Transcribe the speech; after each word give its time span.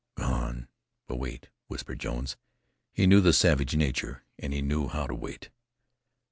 "Gone. 0.15 0.67
But 1.05 1.17
wait," 1.17 1.49
whispered 1.67 1.99
Jones. 1.99 2.35
He 2.91 3.05
knew 3.05 3.21
the 3.21 3.33
savage 3.33 3.75
nature, 3.75 4.23
and 4.39 4.51
he 4.51 4.63
knew 4.63 4.87
how 4.87 5.05
to 5.05 5.13
wait. 5.13 5.51